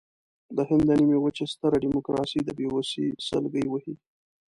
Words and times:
د 0.55 0.57
هند 0.69 0.83
د 0.87 0.91
نیمې 0.99 1.17
وچې 1.21 1.45
ستره 1.53 1.77
ډیموکراسي 1.83 2.39
د 2.43 2.49
بېوسۍ 2.57 3.07
سلګۍ 3.27 3.65
وهي. 3.69 3.93